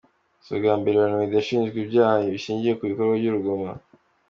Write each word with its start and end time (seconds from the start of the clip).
Si 0.43 0.49
ubwa 0.55 0.73
mbere 0.79 0.95
Olomide 0.97 1.35
ashinjwe 1.41 1.77
ibyaha 1.83 2.17
bishingiye 2.35 2.73
ku 2.77 2.83
bikorwa 2.89 3.13
by'urugomo. 3.19 3.69